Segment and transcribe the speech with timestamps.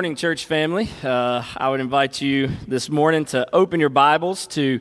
[0.00, 0.88] morning, church family.
[1.02, 4.80] Uh, I would invite you this morning to open your Bibles to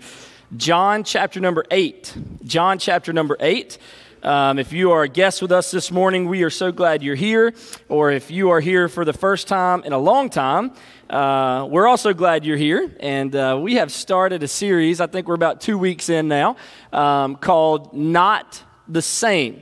[0.56, 2.16] John chapter number 8.
[2.46, 3.78] John chapter number 8.
[4.24, 7.16] Um, if you are a guest with us this morning, we are so glad you're
[7.16, 7.54] here.
[7.90, 10.72] Or if you are here for the first time in a long time,
[11.10, 12.90] uh, we're also glad you're here.
[13.02, 16.56] And uh, we have started a series, I think we're about two weeks in now,
[16.94, 19.62] um, called Not the Same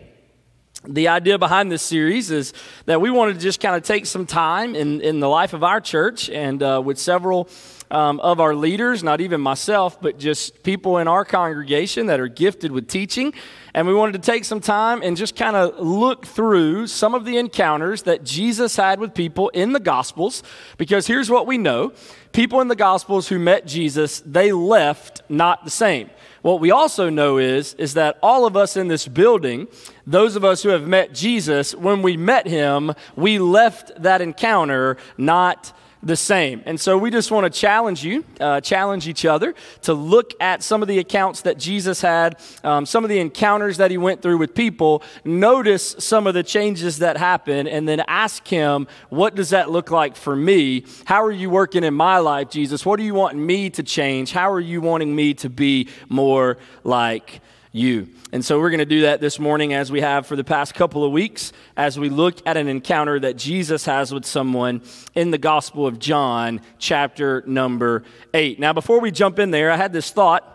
[0.84, 2.54] the idea behind this series is
[2.86, 5.64] that we wanted to just kind of take some time in, in the life of
[5.64, 7.50] our church and uh, with several
[7.90, 12.28] um, of our leaders, not even myself, but just people in our congregation that are
[12.28, 13.34] gifted with teaching.
[13.74, 17.26] And we wanted to take some time and just kind of look through some of
[17.26, 20.44] the encounters that Jesus had with people in the Gospels.
[20.78, 21.94] Because here's what we know
[22.34, 26.10] people in the Gospels who met Jesus, they left not the same.
[26.42, 29.68] What we also know is, is that all of us in this building,
[30.06, 34.98] those of us who have met Jesus, when we met him, we left that encounter
[35.18, 35.74] not
[36.08, 36.64] the same.
[36.66, 40.64] And so we just want to challenge you, uh, challenge each other to look at
[40.64, 44.22] some of the accounts that Jesus had, um, some of the encounters that he went
[44.22, 49.36] through with people, notice some of the changes that happen, and then ask him, What
[49.36, 50.86] does that look like for me?
[51.04, 52.86] How are you working in my life, Jesus?
[52.86, 54.32] What do you want me to change?
[54.32, 58.10] How are you wanting me to be more like you.
[58.32, 60.74] And so we're going to do that this morning as we have for the past
[60.74, 64.82] couple of weeks as we look at an encounter that Jesus has with someone
[65.16, 68.60] in the Gospel of John, chapter number 8.
[68.60, 70.54] Now, before we jump in there, I had this thought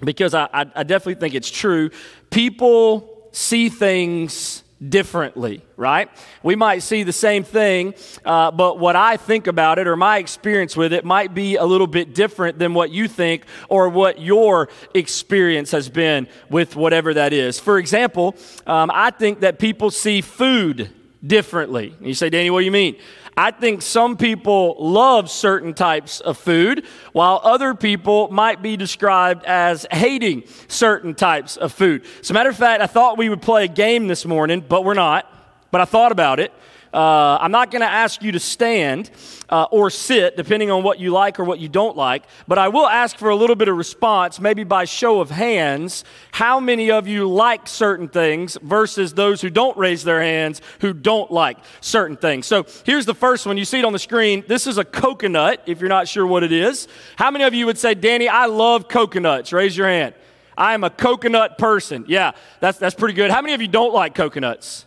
[0.00, 1.90] because I, I, I definitely think it's true.
[2.30, 6.08] People see things differently, right?
[6.42, 10.18] We might see the same thing, uh, but what I think about it or my
[10.18, 14.20] experience with it might be a little bit different than what you think or what
[14.20, 17.58] your experience has been with whatever that is.
[17.58, 18.36] For example,
[18.66, 20.90] um, I think that people see food
[21.26, 21.94] differently.
[21.98, 22.96] And you say, Danny, what do you mean?
[23.38, 29.44] I think some people love certain types of food, while other people might be described
[29.44, 32.06] as hating certain types of food.
[32.20, 34.84] As a matter of fact, I thought we would play a game this morning, but
[34.84, 35.30] we're not.
[35.70, 36.50] But I thought about it.
[36.92, 39.10] Uh, I'm not going to ask you to stand
[39.48, 42.68] uh, or sit, depending on what you like or what you don't like, but I
[42.68, 46.04] will ask for a little bit of response, maybe by show of hands.
[46.32, 50.92] How many of you like certain things versus those who don't raise their hands who
[50.92, 52.46] don't like certain things?
[52.46, 53.58] So here's the first one.
[53.58, 54.44] You see it on the screen.
[54.48, 56.88] This is a coconut, if you're not sure what it is.
[57.16, 59.52] How many of you would say, Danny, I love coconuts?
[59.52, 60.14] Raise your hand.
[60.56, 62.06] I am a coconut person.
[62.08, 63.30] Yeah, that's, that's pretty good.
[63.30, 64.85] How many of you don't like coconuts?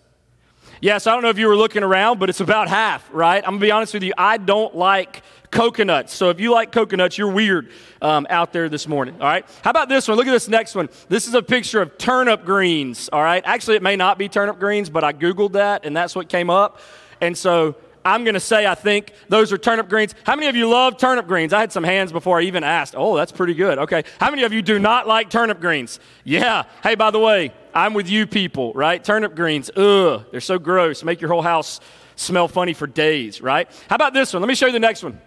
[0.82, 3.44] Yes, I don't know if you were looking around, but it's about half, right?
[3.44, 4.14] I'm gonna be honest with you.
[4.18, 6.14] I don't like coconuts.
[6.14, 7.70] So if you like coconuts, you're weird
[8.02, 9.46] um, out there this morning, all right?
[9.62, 10.16] How about this one?
[10.16, 10.88] Look at this next one.
[11.10, 13.44] This is a picture of turnip greens, all right?
[13.46, 16.50] Actually, it may not be turnip greens, but I Googled that and that's what came
[16.50, 16.80] up.
[17.20, 20.16] And so I'm going to say I think those are turnip greens.
[20.24, 21.54] How many of you love turnip greens?
[21.54, 22.96] I had some hands before I even asked.
[22.98, 23.78] Oh, that's pretty good.
[23.80, 24.04] Okay.
[24.20, 26.00] How many of you do not like turnip greens?
[26.24, 26.64] Yeah.
[26.84, 29.04] Hey, by the way, I'm with you people, right?
[29.04, 31.04] Turnip greens, ugh, they're so gross.
[31.04, 31.80] Make your whole house
[32.16, 33.70] smell funny for days, right?
[33.90, 34.42] How about this one?
[34.42, 35.20] Let me show you the next one.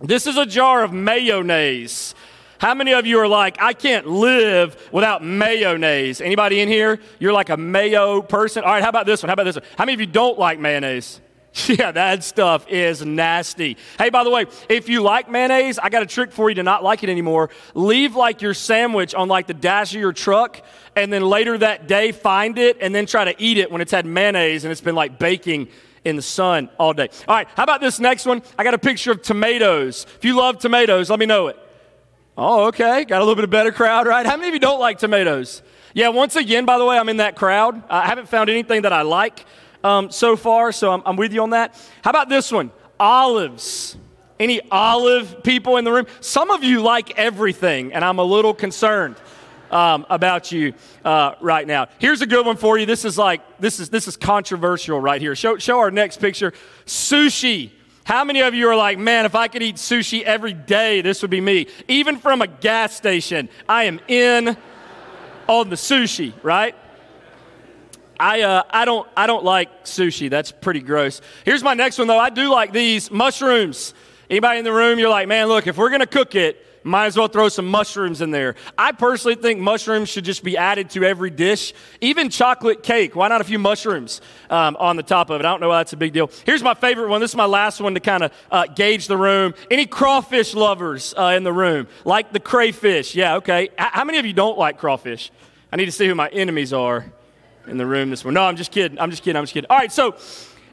[0.00, 2.14] This is a jar of mayonnaise.
[2.58, 6.20] How many of you are like, I can't live without mayonnaise?
[6.20, 6.98] Anybody in here?
[7.18, 8.64] You're like a mayo person?
[8.64, 9.28] All right, how about this one?
[9.28, 9.64] How about this one?
[9.76, 11.20] How many of you don't like mayonnaise?
[11.68, 13.76] Yeah, that stuff is nasty.
[13.96, 16.62] Hey, by the way, if you like mayonnaise, I got a trick for you to
[16.62, 17.50] not like it anymore.
[17.74, 20.60] Leave like your sandwich on like the dash of your truck,
[20.96, 23.92] and then later that day find it and then try to eat it when it's
[23.92, 25.68] had mayonnaise and it's been like baking
[26.04, 27.08] in the sun all day.
[27.28, 28.42] All right, how about this next one?
[28.58, 30.06] I got a picture of tomatoes.
[30.16, 31.58] If you love tomatoes, let me know it.
[32.36, 33.04] Oh, okay.
[33.04, 34.26] Got a little bit of better crowd, right?
[34.26, 35.62] How many of you don't like tomatoes?
[35.94, 37.80] Yeah, once again, by the way, I'm in that crowd.
[37.88, 39.46] I haven't found anything that I like
[39.84, 41.78] um, so far, so I'm, I'm with you on that.
[42.02, 42.72] How about this one?
[42.98, 43.96] Olives.
[44.40, 46.06] Any olive people in the room?
[46.20, 49.16] Some of you like everything, and I'm a little concerned.
[49.70, 51.88] Um, about you uh, right now.
[51.98, 52.86] Here's a good one for you.
[52.86, 55.34] This is like this is this is controversial right here.
[55.34, 56.52] Show show our next picture.
[56.86, 57.72] Sushi.
[58.04, 61.22] How many of you are like, man, if I could eat sushi every day, this
[61.22, 61.66] would be me?
[61.88, 64.56] Even from a gas station, I am in
[65.48, 66.76] on the sushi, right?
[68.18, 70.30] I, uh, I, don't, I don't like sushi.
[70.30, 71.20] That's pretty gross.
[71.44, 72.18] Here's my next one, though.
[72.18, 73.94] I do like these mushrooms.
[74.30, 77.06] Anybody in the room, you're like, man, look, if we're going to cook it, might
[77.06, 78.54] as well throw some mushrooms in there.
[78.76, 83.16] I personally think mushrooms should just be added to every dish, even chocolate cake.
[83.16, 84.20] Why not a few mushrooms
[84.50, 85.46] um, on the top of it?
[85.46, 86.30] I don't know why that's a big deal.
[86.44, 87.22] Here's my favorite one.
[87.22, 89.54] This is my last one to kind of uh, gauge the room.
[89.70, 91.88] Any crawfish lovers uh, in the room?
[92.04, 93.14] Like the crayfish?
[93.14, 93.62] Yeah, okay.
[93.62, 95.32] H- how many of you don't like crawfish?
[95.72, 97.06] I need to see who my enemies are
[97.66, 98.34] in the room this morning.
[98.34, 98.98] No, I'm just kidding.
[98.98, 99.36] I'm just kidding.
[99.36, 99.70] I'm just kidding.
[99.70, 100.16] All right, so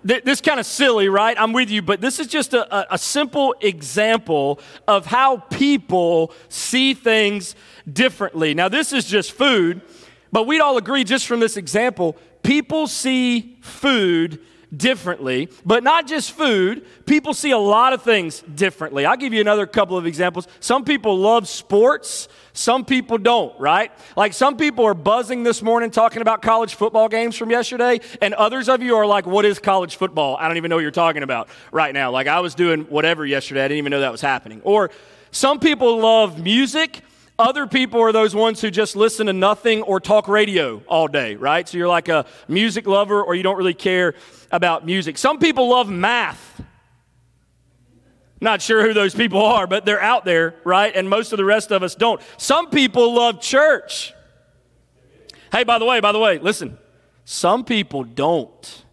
[0.08, 1.40] th- this kind of silly, right?
[1.40, 6.34] I'm with you, but this is just a, a, a simple example of how people
[6.50, 7.56] see things
[7.92, 8.54] differently.
[8.54, 9.82] Now, this is just food,
[10.32, 14.40] but we'd all agree just from this example, people see food
[14.76, 16.86] differently, but not just food.
[17.06, 19.06] People see a lot of things differently.
[19.06, 20.48] I'll give you another couple of examples.
[20.60, 23.92] Some people love sports, some people don't, right?
[24.16, 28.34] Like some people are buzzing this morning talking about college football games from yesterday, and
[28.34, 30.38] others of you are like, What is college football?
[30.38, 32.12] I don't even know what you're talking about right now.
[32.12, 34.62] Like I was doing whatever yesterday, I didn't even know that was happening.
[34.64, 34.90] Or
[35.32, 37.02] some people love music.
[37.42, 41.36] Other people are those ones who just listen to nothing or talk radio all day,
[41.36, 41.68] right?
[41.68, 44.14] So you're like a music lover or you don't really care
[44.52, 45.18] about music.
[45.18, 46.62] Some people love math.
[48.40, 50.96] Not sure who those people are, but they're out there, right?
[50.96, 52.22] And most of the rest of us don't.
[52.38, 54.14] Some people love church.
[55.52, 56.78] Hey, by the way, by the way, listen.
[57.26, 58.86] Some people don't.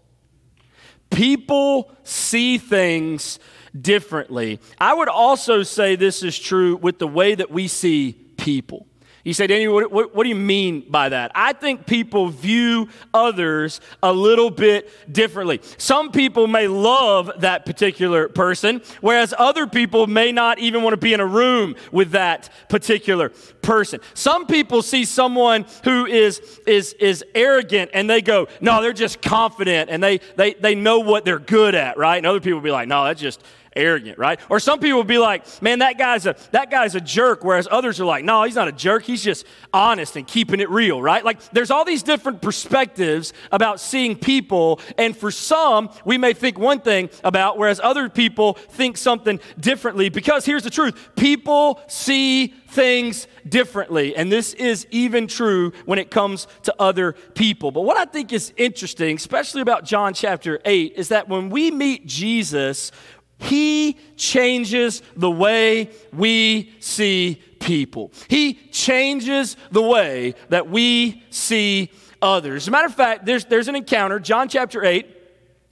[1.11, 3.39] People see things
[3.79, 4.59] differently.
[4.79, 8.87] I would also say this is true with the way that we see people.
[9.29, 11.33] You say, Daniel, what, what, what, do you mean by that?
[11.35, 15.61] I think people view others a little bit differently.
[15.77, 20.99] Some people may love that particular person, whereas other people may not even want to
[20.99, 23.29] be in a room with that particular
[23.61, 24.01] person.
[24.15, 29.21] Some people see someone who is, is, is arrogant and they go, no, they're just
[29.21, 32.17] confident and they, they, they know what they're good at, right?
[32.17, 33.43] And other people be like, no, that's just,
[33.79, 34.39] arrogant, right?
[34.51, 38.01] Or some people be like, man, that guy's a that guy's a jerk, whereas others
[38.01, 41.25] are like, no, he's not a jerk, he's just honest and keeping it real, right?
[41.25, 46.59] Like there's all these different perspectives about seeing people, and for some, we may think
[46.59, 50.09] one thing about, whereas other people think something differently.
[50.09, 54.15] Because here's the truth people see things differently.
[54.15, 57.71] And this is even true when it comes to other people.
[57.71, 61.71] But what I think is interesting, especially about John chapter 8, is that when we
[61.71, 62.93] meet Jesus,
[63.39, 68.13] he changes the way we see people.
[68.29, 71.91] He changes the way that we see
[72.21, 72.65] others.
[72.65, 75.18] As a matter of fact, there's, there's an encounter, John chapter 8.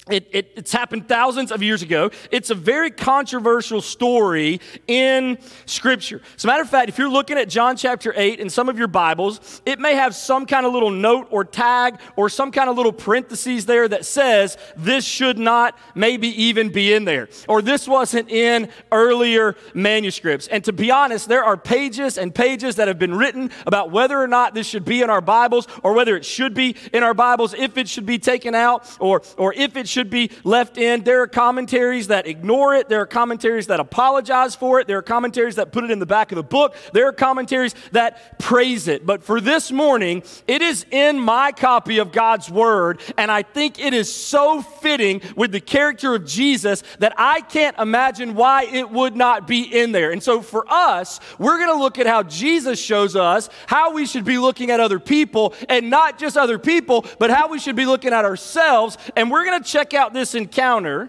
[0.08, 2.12] It, it, it's happened thousands of years ago.
[2.30, 6.22] It's a very controversial story in Scripture.
[6.36, 8.78] As a matter of fact, if you're looking at John chapter 8 in some of
[8.78, 12.70] your Bibles, it may have some kind of little note or tag or some kind
[12.70, 17.60] of little parentheses there that says this should not maybe even be in there, or
[17.60, 20.46] this wasn't in earlier manuscripts.
[20.46, 24.16] And to be honest, there are pages and pages that have been written about whether
[24.16, 27.14] or not this should be in our Bibles or whether it should be in our
[27.14, 31.04] Bibles, if it should be taken out, or, or if it should be left in.
[31.04, 32.90] There are commentaries that ignore it.
[32.90, 34.86] There are commentaries that apologize for it.
[34.86, 36.76] There are commentaries that put it in the back of the book.
[36.92, 39.06] There are commentaries that praise it.
[39.06, 43.78] But for this morning, it is in my copy of God's Word, and I think
[43.78, 48.90] it is so fitting with the character of Jesus that I can't imagine why it
[48.90, 50.10] would not be in there.
[50.10, 54.04] And so for us, we're going to look at how Jesus shows us how we
[54.04, 57.76] should be looking at other people, and not just other people, but how we should
[57.76, 58.98] be looking at ourselves.
[59.16, 61.08] And we're going to check check out this encounter,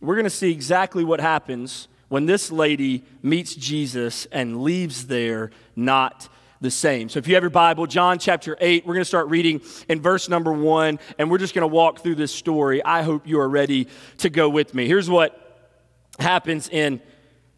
[0.00, 5.50] we're going to see exactly what happens when this lady meets Jesus and leaves there
[5.74, 6.28] not
[6.60, 7.08] the same.
[7.08, 10.02] So if you have your Bible, John chapter 8, we're going to start reading in
[10.02, 12.84] verse number 1, and we're just going to walk through this story.
[12.84, 14.86] I hope you are ready to go with me.
[14.86, 15.70] Here's what
[16.18, 17.00] happens in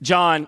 [0.03, 0.47] John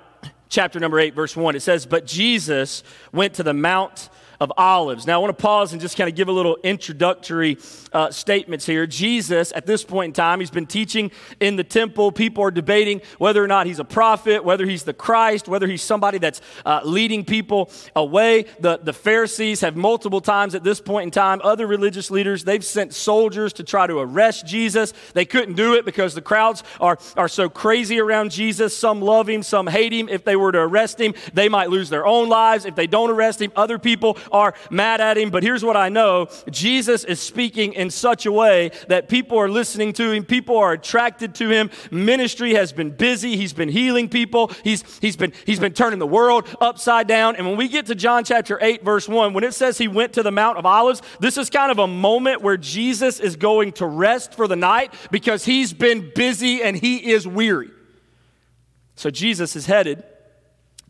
[0.48, 1.56] chapter number 8, verse 1.
[1.56, 4.08] It says, But Jesus went to the Mount
[4.42, 5.06] of Olives.
[5.06, 7.58] Now, I want to pause and just kind of give a little introductory
[7.92, 8.88] uh, statements here.
[8.88, 12.10] Jesus, at this point in time, he's been teaching in the temple.
[12.10, 15.80] People are debating whether or not he's a prophet, whether he's the Christ, whether he's
[15.80, 18.46] somebody that's uh, leading people away.
[18.58, 22.64] The, the Pharisees have multiple times at this point in time, other religious leaders, they've
[22.64, 24.92] sent soldiers to try to arrest Jesus.
[25.14, 28.76] They couldn't do it because the crowds are, are so crazy around Jesus.
[28.76, 30.08] Some love him, some hate him.
[30.08, 32.64] If they were to arrest him, they might lose their own lives.
[32.64, 35.30] If they don't arrest him, other people are mad at him.
[35.30, 39.48] But here's what I know Jesus is speaking in such a way that people are
[39.48, 41.70] listening to him, people are attracted to him.
[41.90, 46.06] Ministry has been busy, he's been healing people, he's, he's, been, he's been turning the
[46.06, 47.36] world upside down.
[47.36, 50.14] And when we get to John chapter 8, verse 1, when it says he went
[50.14, 53.72] to the Mount of Olives, this is kind of a moment where Jesus is going
[53.72, 57.70] to rest for the night because he's been busy and he is weary.
[58.96, 60.04] So Jesus is headed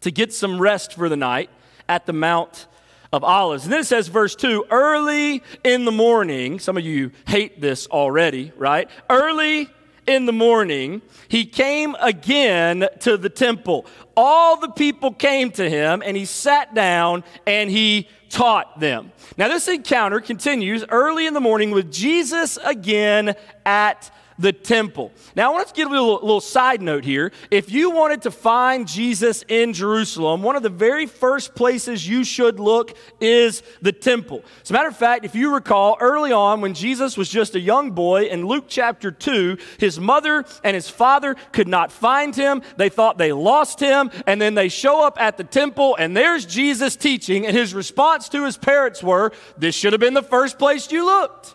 [0.00, 1.50] to get some rest for the night
[1.88, 2.66] at the Mount
[3.12, 3.64] of Olives.
[3.64, 7.86] And then it says, verse 2 early in the morning, some of you hate this
[7.88, 8.88] already, right?
[9.10, 9.68] Early
[10.06, 13.86] in the morning, he came again to the temple.
[14.16, 19.12] All the people came to him, and he sat down and he taught them.
[19.36, 25.12] Now, this encounter continues early in the morning with Jesus again at the temple.
[25.36, 27.32] Now, I want to give you a little, little, side note here.
[27.50, 32.24] If you wanted to find Jesus in Jerusalem, one of the very first places you
[32.24, 34.44] should look is the temple.
[34.62, 37.60] As a matter of fact, if you recall, early on when Jesus was just a
[37.60, 42.62] young boy in Luke chapter 2, his mother and his father could not find him.
[42.76, 46.46] They thought they lost him, and then they show up at the temple, and there's
[46.46, 50.58] Jesus teaching, and his response to his parents were, This should have been the first
[50.58, 51.54] place you looked.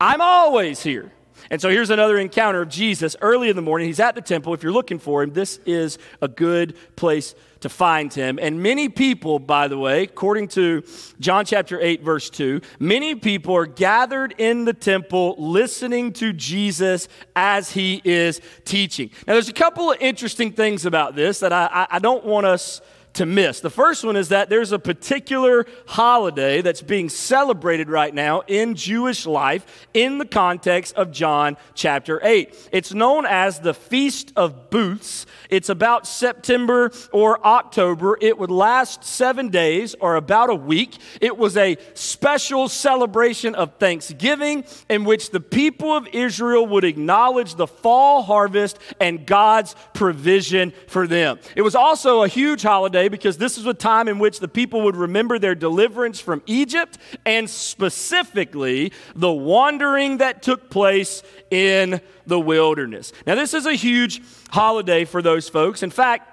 [0.00, 1.12] I'm always here.
[1.50, 3.88] And so here's another encounter of Jesus early in the morning.
[3.88, 4.54] He's at the temple.
[4.54, 8.38] If you're looking for him, this is a good place to find him.
[8.40, 10.84] And many people, by the way, according to
[11.18, 17.08] John chapter 8, verse 2, many people are gathered in the temple listening to Jesus
[17.34, 19.10] as he is teaching.
[19.26, 22.46] Now, there's a couple of interesting things about this that I, I, I don't want
[22.46, 22.80] us
[23.18, 23.58] to miss.
[23.58, 28.76] The first one is that there's a particular holiday that's being celebrated right now in
[28.76, 32.68] Jewish life in the context of John chapter 8.
[32.70, 35.26] It's known as the Feast of Booths.
[35.50, 38.16] It's about September or October.
[38.20, 40.96] It would last seven days or about a week.
[41.20, 47.56] It was a special celebration of Thanksgiving in which the people of Israel would acknowledge
[47.56, 51.40] the fall harvest and God's provision for them.
[51.56, 54.82] It was also a huge holiday because this is a time in which the people
[54.82, 62.38] would remember their deliverance from Egypt and specifically the wandering that took place in the
[62.38, 63.12] wilderness.
[63.26, 65.82] Now, this is a huge holiday for those folks.
[65.82, 66.27] In fact,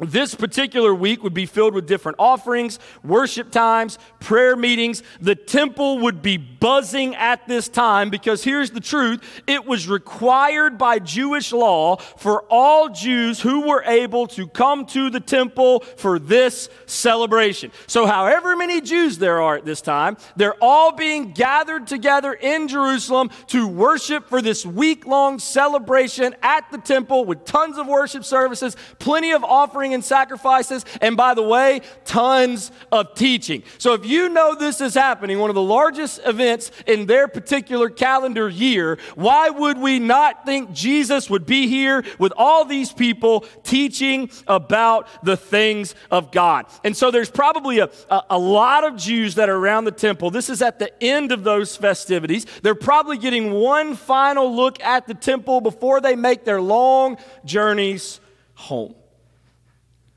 [0.00, 5.02] this particular week would be filled with different offerings, worship times, prayer meetings.
[5.20, 10.78] The temple would be buzzing at this time because here's the truth it was required
[10.78, 16.18] by Jewish law for all Jews who were able to come to the temple for
[16.18, 17.70] this celebration.
[17.86, 22.68] So, however many Jews there are at this time, they're all being gathered together in
[22.68, 28.24] Jerusalem to worship for this week long celebration at the temple with tons of worship
[28.24, 33.62] services, plenty of offerings offering and sacrifices, and by the way, tons of teaching.
[33.78, 37.90] So if you know this is happening, one of the largest events in their particular
[37.90, 43.44] calendar year, why would we not think Jesus would be here with all these people
[43.62, 46.66] teaching about the things of God?
[46.84, 50.30] And so there's probably a, a, a lot of Jews that are around the temple.
[50.30, 52.46] This is at the end of those festivities.
[52.62, 58.20] They're probably getting one final look at the temple before they make their long journeys
[58.54, 58.94] home.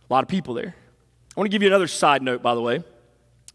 [0.10, 0.76] A lot of people there.
[1.36, 2.84] I want to give you another side note, by the way.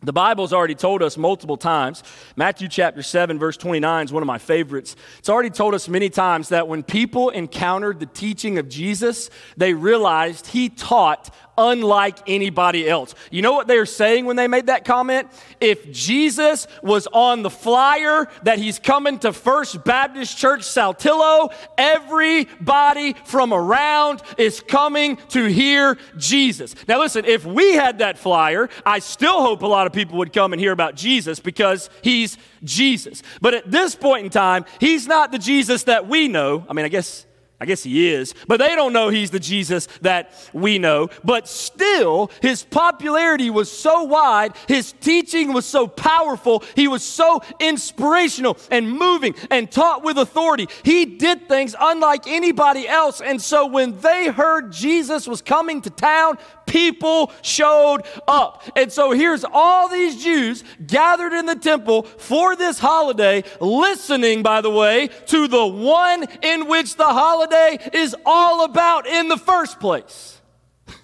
[0.00, 2.04] The Bible's already told us multiple times.
[2.36, 4.94] Matthew chapter 7, verse 29 is one of my favorites.
[5.18, 9.74] It's already told us many times that when people encountered the teaching of Jesus, they
[9.74, 13.14] realized he taught unlike anybody else.
[13.30, 15.28] You know what they were saying when they made that comment?
[15.60, 23.14] If Jesus was on the flyer that he's coming to First Baptist Church Saltillo, everybody
[23.24, 26.74] from around is coming to hear Jesus.
[26.86, 30.32] Now, listen, if we had that flyer, I still hope a lot of people would
[30.32, 33.22] come and hear about Jesus because he's Jesus.
[33.40, 36.64] But at this point in time, he's not the Jesus that we know.
[36.68, 37.26] I mean, I guess
[37.60, 41.08] I guess he is, but they don't know he's the Jesus that we know.
[41.24, 47.42] But still, his popularity was so wide, his teaching was so powerful, he was so
[47.58, 50.68] inspirational and moving and taught with authority.
[50.84, 53.20] He did things unlike anybody else.
[53.20, 58.62] And so when they heard Jesus was coming to town, people showed up.
[58.76, 64.60] And so here's all these Jews gathered in the temple for this holiday, listening, by
[64.60, 67.47] the way, to the one in which the holiday
[67.92, 70.40] is all about in the first place.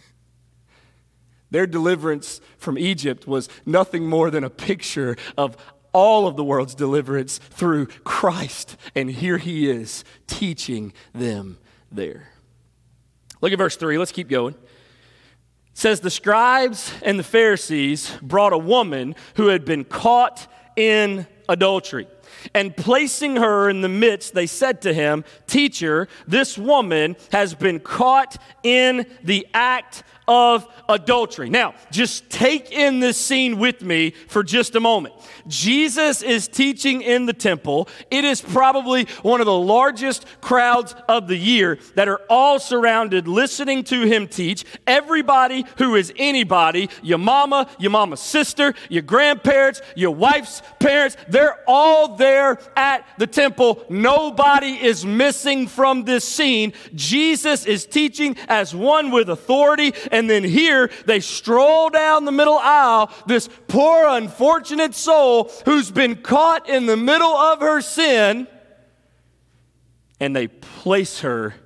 [1.50, 5.56] Their deliverance from Egypt was nothing more than a picture of
[5.92, 8.76] all of the world's deliverance through Christ.
[8.94, 11.58] And here he is teaching them
[11.92, 12.28] there.
[13.40, 13.98] Look at verse 3.
[13.98, 14.54] Let's keep going
[15.74, 20.46] says the scribes and the Pharisees brought a woman who had been caught
[20.76, 22.06] in adultery.
[22.52, 27.80] And placing her in the midst, they said to him, Teacher, this woman has been
[27.80, 31.50] caught in the act of adultery.
[31.50, 35.14] Now, just take in this scene with me for just a moment.
[35.46, 37.88] Jesus is teaching in the temple.
[38.10, 43.28] It is probably one of the largest crowds of the year that are all surrounded
[43.28, 44.64] listening to him teach.
[44.86, 51.58] Everybody who is anybody, your mama, your mama's sister, your grandparents, your wife's parents, they're
[51.66, 53.84] all there at the temple.
[53.88, 56.72] Nobody is missing from this scene.
[56.94, 62.56] Jesus is teaching as one with authority, and then here they stroll down the middle
[62.56, 68.47] aisle, this poor, unfortunate soul who's been caught in the middle of her sin,
[70.21, 71.56] and they place her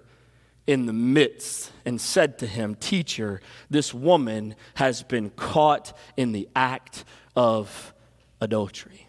[0.66, 6.48] in the midst and said to him, Teacher, this woman has been caught in the
[6.56, 7.04] act
[7.36, 7.92] of
[8.40, 9.08] adultery.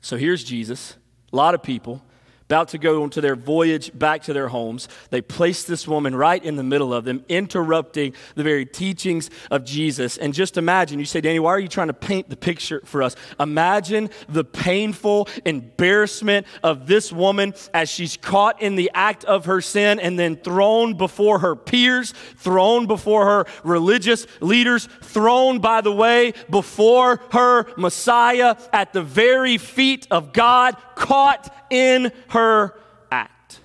[0.00, 0.96] So here's Jesus,
[1.32, 2.02] a lot of people
[2.52, 4.86] about to go into their voyage back to their homes.
[5.08, 9.64] They place this woman right in the middle of them, interrupting the very teachings of
[9.64, 10.18] Jesus.
[10.18, 13.02] And just imagine, you say, Danny, why are you trying to paint the picture for
[13.02, 13.16] us?
[13.40, 19.62] Imagine the painful embarrassment of this woman as she's caught in the act of her
[19.62, 25.90] sin and then thrown before her peers, thrown before her religious leaders, thrown, by the
[25.90, 32.78] way, before her Messiah at the very feet of God, caught in her
[33.10, 33.60] act.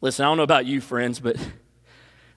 [0.00, 1.36] Listen, I don't know about you, friends, but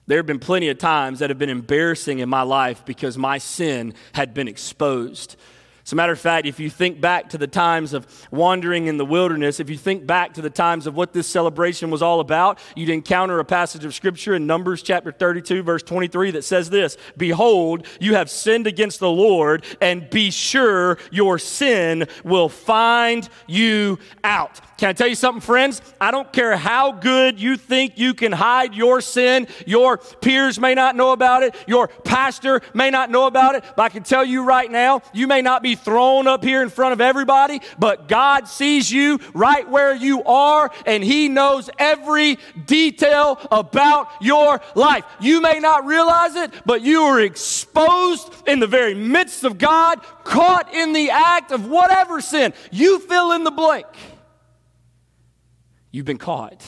[0.06, 3.38] there have been plenty of times that have been embarrassing in my life because my
[3.38, 5.36] sin had been exposed.
[5.86, 8.96] As a matter of fact, if you think back to the times of wandering in
[8.96, 12.18] the wilderness, if you think back to the times of what this celebration was all
[12.18, 16.70] about, you'd encounter a passage of scripture in Numbers chapter 32, verse 23, that says
[16.70, 23.28] this Behold, you have sinned against the Lord, and be sure your sin will find
[23.46, 24.60] you out.
[24.78, 25.80] Can I tell you something, friends?
[26.00, 29.46] I don't care how good you think you can hide your sin.
[29.66, 31.56] Your peers may not know about it.
[31.66, 33.64] Your pastor may not know about it.
[33.74, 36.68] But I can tell you right now, you may not be thrown up here in
[36.68, 42.38] front of everybody, but God sees you right where you are, and He knows every
[42.64, 45.04] detail about your life.
[45.20, 50.00] You may not realize it, but you are exposed in the very midst of God,
[50.24, 52.52] caught in the act of whatever sin.
[52.70, 53.86] You fill in the blank.
[55.90, 56.66] You've been caught.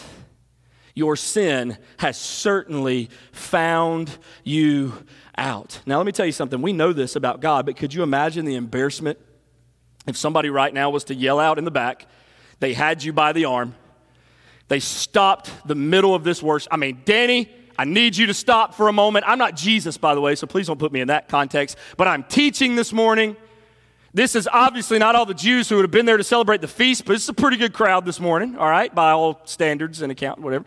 [0.94, 4.10] Your sin has certainly found
[4.42, 4.94] you
[5.38, 5.80] out.
[5.86, 6.60] Now, let me tell you something.
[6.60, 9.18] We know this about God, but could you imagine the embarrassment
[10.06, 12.06] if somebody right now was to yell out in the back,
[12.60, 13.74] they had you by the arm,
[14.68, 16.72] they stopped the middle of this worship.
[16.72, 19.24] I mean, Danny, I need you to stop for a moment.
[19.28, 22.08] I'm not Jesus, by the way, so please don't put me in that context, but
[22.08, 23.36] I'm teaching this morning.
[24.12, 26.68] This is obviously not all the Jews who would have been there to celebrate the
[26.68, 30.10] feast, but it's a pretty good crowd this morning, all right, by all standards and
[30.10, 30.64] account, whatever.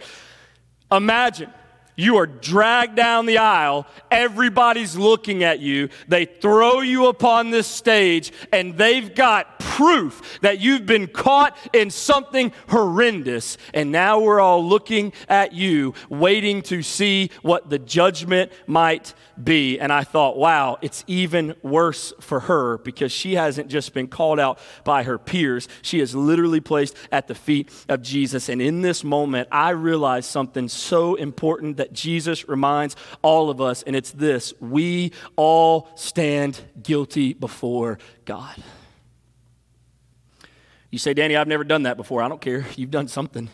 [0.91, 1.51] Imagine
[1.95, 3.87] you are dragged down the aisle.
[4.09, 5.89] Everybody's looking at you.
[6.07, 11.89] They throw you upon this stage, and they've got proof that you've been caught in
[11.89, 13.57] something horrendous.
[13.73, 19.79] And now we're all looking at you, waiting to see what the judgment might be.
[19.79, 24.39] And I thought, wow, it's even worse for her because she hasn't just been called
[24.39, 28.49] out by her peers, she is literally placed at the feet of Jesus.
[28.49, 33.83] And in this moment, I realized something so important that Jesus reminds all of us,
[33.83, 38.55] and it's this we all stand guilty before God.
[40.89, 42.21] You say, Danny, I've never done that before.
[42.21, 42.65] I don't care.
[42.75, 43.49] You've done something.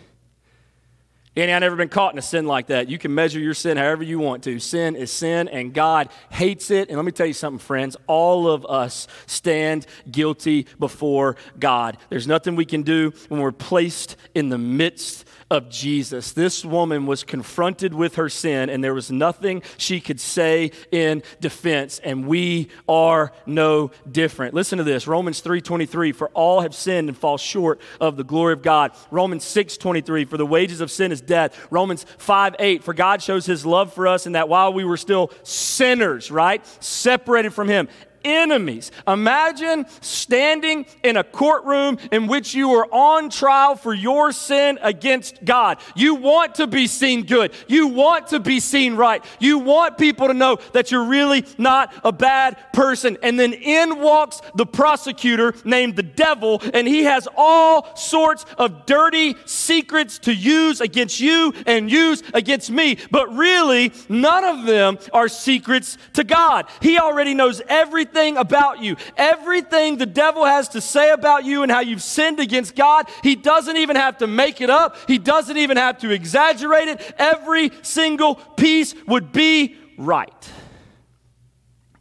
[1.37, 2.89] Danny, I've never been caught in a sin like that.
[2.89, 4.57] You can measure your sin however you want to.
[4.57, 6.89] Sin is sin, and God hates it.
[6.89, 7.95] And let me tell you something, friends.
[8.07, 11.97] All of us stand guilty before God.
[12.09, 16.33] There's nothing we can do when we're placed in the midst of Jesus.
[16.33, 21.23] This woman was confronted with her sin, and there was nothing she could say in
[21.39, 24.53] defense, and we are no different.
[24.53, 28.53] Listen to this Romans 3:23, for all have sinned and fall short of the glory
[28.53, 28.91] of God.
[29.09, 31.67] Romans 6:23, for the wages of sin is death.
[31.69, 35.31] Romans 5:8, for God shows his love for us in that while we were still
[35.43, 36.65] sinners, right?
[36.83, 37.87] Separated from him,
[38.27, 38.91] enemies.
[39.07, 45.43] Imagine standing in a courtroom in which you are on trial for your sin against
[45.45, 45.79] God.
[45.95, 47.53] You want to be seen good.
[47.67, 49.23] You want to be seen right.
[49.39, 53.17] You want people to know that you're really not a bad person.
[53.23, 58.85] And then in walks the prosecutor named the devil, and he has all sorts of
[58.85, 62.97] dirty secrets to use against you and use against me.
[63.11, 66.67] But really, none of them are secrets to God.
[66.81, 71.63] He already knows everything everything about you, everything the devil has to say about you
[71.63, 74.97] and how you've sinned against God, he doesn't even have to make it up.
[75.07, 77.15] He doesn't even have to exaggerate it.
[77.17, 80.51] Every single piece would be right.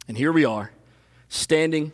[0.07, 0.71] And here we are,
[1.29, 1.91] standing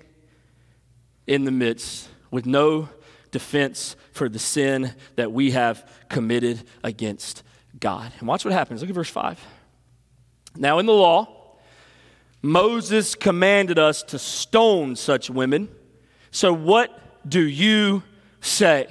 [1.27, 2.89] in the midst with no
[3.31, 7.43] defense for the sin that we have committed against
[7.79, 8.11] God.
[8.19, 8.81] And watch what happens.
[8.81, 9.39] Look at verse 5.
[10.55, 11.42] Now, in the law,
[12.43, 15.69] Moses commanded us to stone such women.
[16.29, 18.03] So, what do you
[18.41, 18.87] say?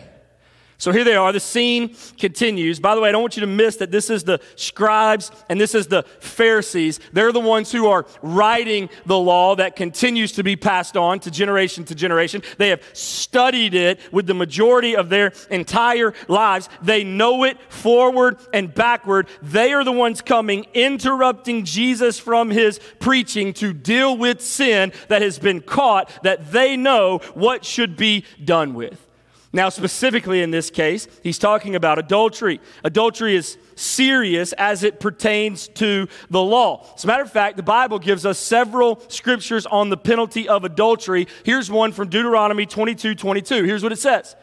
[0.83, 1.31] So here they are.
[1.31, 2.81] The scene continues.
[2.81, 5.61] By the way, I don't want you to miss that this is the scribes and
[5.61, 6.99] this is the Pharisees.
[7.13, 11.31] They're the ones who are writing the law that continues to be passed on to
[11.31, 12.43] generation to generation.
[12.59, 16.69] They have studied it with the majority of their entire lives.
[16.83, 19.29] They know it forward and backward.
[19.41, 25.23] They are the ones coming, interrupting Jesus from his preaching to deal with sin that
[25.23, 29.12] has been caught, that they know what should be done with.
[29.55, 32.59] Now, specifically in this case, he's talking about adultery.
[32.85, 36.87] Adultery is serious as it pertains to the law.
[36.97, 40.65] As a matter of fact, the Bible gives us several scriptures on the penalty of
[40.65, 41.29] adultery.
[41.45, 43.65] Here's one from Deuteronomy 22 22.
[43.65, 44.37] Here's what it says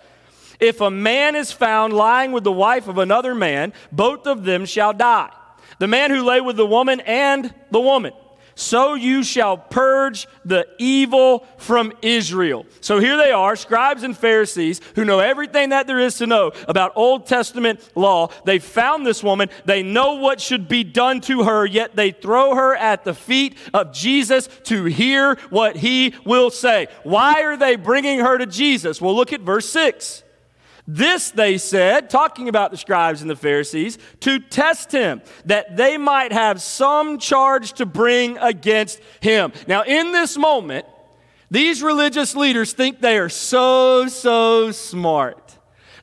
[0.59, 4.65] If a man is found lying with the wife of another man, both of them
[4.65, 5.31] shall die.
[5.79, 8.13] The man who lay with the woman and the woman
[8.59, 12.65] so you shall purge the evil from Israel.
[12.81, 16.51] So here they are, scribes and Pharisees who know everything that there is to know
[16.67, 18.29] about Old Testament law.
[18.45, 22.55] They found this woman, they know what should be done to her, yet they throw
[22.55, 26.87] her at the feet of Jesus to hear what he will say.
[27.03, 29.01] Why are they bringing her to Jesus?
[29.01, 30.23] Well, look at verse 6.
[30.91, 35.97] This, they said, talking about the scribes and the Pharisees, to test him, that they
[35.97, 39.53] might have some charge to bring against him.
[39.67, 40.87] Now, in this moment,
[41.51, 45.55] these religious leaders think they are so, so smart.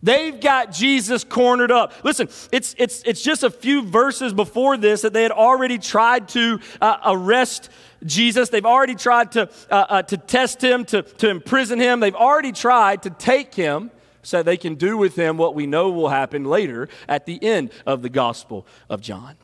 [0.04, 1.92] They've got Jesus cornered up.
[2.04, 6.28] Listen, it's, it's, it's just a few verses before this that they had already tried
[6.28, 7.70] to uh, arrest
[8.04, 8.50] Jesus.
[8.50, 11.98] They've already tried to, uh, uh, to test him, to, to imprison him.
[11.98, 13.90] They've already tried to take him
[14.26, 17.70] so they can do with him what we know will happen later at the end
[17.86, 19.36] of the Gospel of John.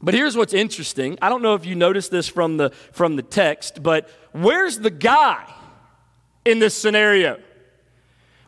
[0.00, 1.18] But here's what's interesting.
[1.20, 4.90] I don't know if you noticed this from the, from the text, but where's the
[4.90, 5.52] guy
[6.44, 7.38] in this scenario?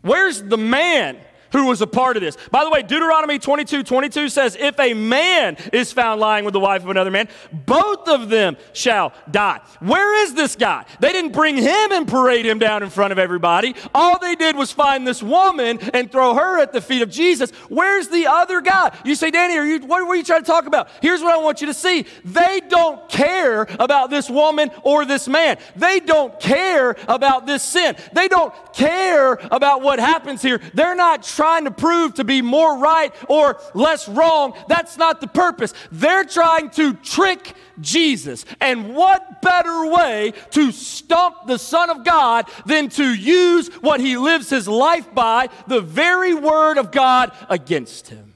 [0.00, 1.18] Where's the man
[1.52, 2.36] who was a part of this.
[2.50, 6.60] By the way, Deuteronomy 22 22 says, If a man is found lying with the
[6.60, 9.60] wife of another man, both of them shall die.
[9.80, 10.84] Where is this guy?
[11.00, 13.74] They didn't bring him and parade him down in front of everybody.
[13.94, 17.50] All they did was find this woman and throw her at the feet of Jesus.
[17.68, 18.96] Where's the other guy?
[19.04, 20.88] You say, Danny, are you, what were you trying to talk about?
[21.00, 22.06] Here's what I want you to see.
[22.24, 25.58] They don't care about this woman or this man.
[25.76, 27.96] They don't care about this sin.
[28.12, 30.60] They don't care about what happens here.
[30.74, 34.52] They're not trying to prove to be more right or less wrong.
[34.68, 35.72] That's not the purpose.
[35.90, 38.44] They're trying to trick Jesus.
[38.60, 44.18] And what better way to stump the Son of God than to use what he
[44.18, 48.34] lives his life by, the very word of God, against him?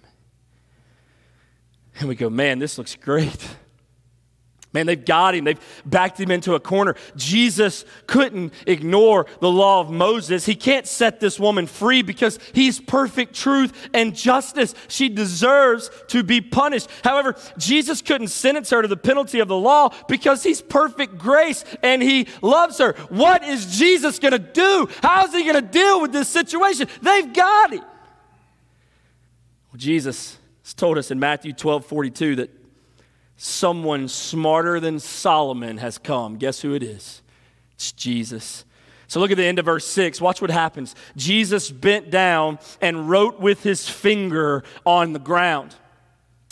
[2.00, 3.46] And we go, man, this looks great.
[4.74, 5.44] Man, they've got him.
[5.44, 6.96] They've backed him into a corner.
[7.14, 10.44] Jesus couldn't ignore the law of Moses.
[10.44, 14.74] He can't set this woman free because he's perfect truth and justice.
[14.88, 16.88] She deserves to be punished.
[17.04, 21.64] However, Jesus couldn't sentence her to the penalty of the law because he's perfect grace
[21.84, 22.94] and he loves her.
[23.10, 24.88] What is Jesus going to do?
[25.02, 26.88] How is he going to deal with this situation?
[27.00, 27.78] They've got him.
[27.78, 27.88] Well,
[29.76, 32.63] Jesus has told us in Matthew 12 42 that
[33.36, 36.36] someone smarter than Solomon has come.
[36.36, 37.22] Guess who it is?
[37.74, 38.64] It's Jesus.
[39.06, 40.20] So look at the end of verse 6.
[40.20, 40.94] Watch what happens.
[41.16, 45.74] Jesus bent down and wrote with his finger on the ground.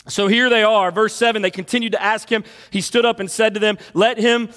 [0.07, 1.41] So here they are, verse 7.
[1.41, 2.43] They continued to ask him.
[2.71, 4.49] He stood up and said to them, Let him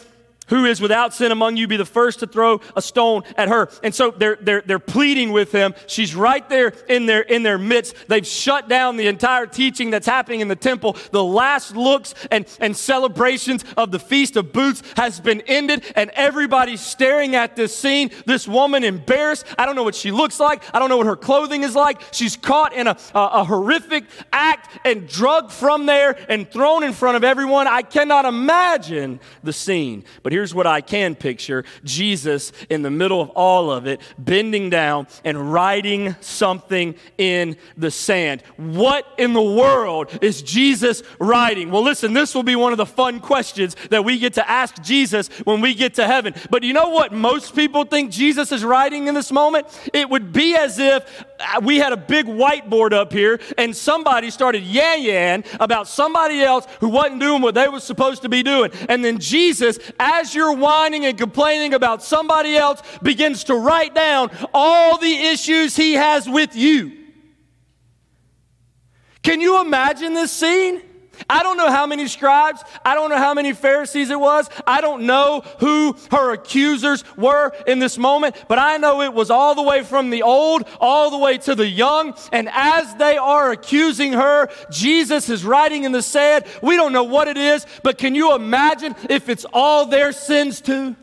[0.48, 3.68] who is without sin among you be the first to throw a stone at her.
[3.82, 5.74] And so they're, they're, they're pleading with him.
[5.86, 7.94] She's right there in their in their midst.
[8.08, 10.96] They've shut down the entire teaching that's happening in the temple.
[11.10, 16.10] The last looks and, and celebrations of the feast of booths has been ended and
[16.14, 18.10] everybody's staring at this scene.
[18.24, 19.46] This woman embarrassed.
[19.58, 20.62] I don't know what she looks like.
[20.74, 22.02] I don't know what her clothing is like.
[22.12, 26.92] She's caught in a, a, a horrific act and drugged from there and thrown in
[26.92, 27.66] front of everyone.
[27.66, 30.04] I cannot imagine the scene.
[30.22, 34.68] But here's what I can picture Jesus in the middle of all of it, bending
[34.68, 38.42] down and writing something in the sand.
[38.58, 41.70] What in the world is Jesus writing?
[41.70, 44.82] Well, listen, this will be one of the fun questions that we get to ask
[44.82, 46.34] Jesus when we get to heaven.
[46.50, 49.66] But you know what most people think Jesus is writing in this moment?
[49.94, 54.30] It would be as if uh, we had a big whiteboard up here and somebody
[54.30, 58.42] started yan yan about somebody else who wasn't doing what they was supposed to be
[58.42, 58.70] doing.
[58.88, 64.30] And then Jesus, as you're whining and complaining about somebody else, begins to write down
[64.52, 66.92] all the issues he has with you.
[69.22, 70.82] Can you imagine this scene?
[71.28, 74.80] I don't know how many scribes, I don't know how many Pharisees it was, I
[74.80, 79.54] don't know who her accusers were in this moment, but I know it was all
[79.54, 82.14] the way from the old, all the way to the young.
[82.32, 86.44] And as they are accusing her, Jesus is writing in the sand.
[86.62, 90.60] We don't know what it is, but can you imagine if it's all their sins
[90.60, 90.96] too?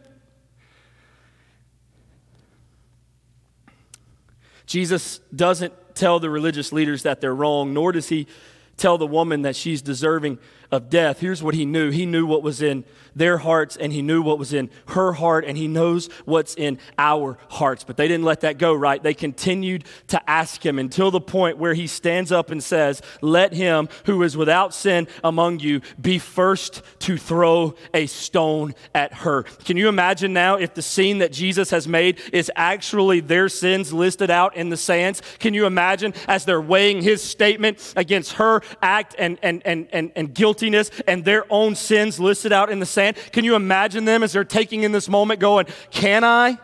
[4.66, 8.28] Jesus doesn't tell the religious leaders that they're wrong, nor does he
[8.78, 10.40] tell the woman that she's deserving
[10.72, 11.20] of death.
[11.20, 12.84] Here's what he knew He knew what was in
[13.16, 16.80] their hearts, and he knew what was in her heart, and he knows what's in
[16.98, 17.84] our hearts.
[17.84, 19.02] But they didn't let that go, right?
[19.02, 23.54] They continued to ask him until the point where he stands up and says, Let
[23.54, 29.44] him who is without sin among you be first to throw a stone at her.
[29.44, 33.94] Can you imagine now if the scene that Jesus has made is actually their sins
[33.94, 35.22] listed out in the sands?
[35.40, 40.12] Can you imagine as they're weighing his statement against her act and, and, and, and,
[40.16, 44.32] and guiltiness and their own sins listed out in the Can you imagine them as
[44.32, 46.58] they're taking in this moment going, Can I?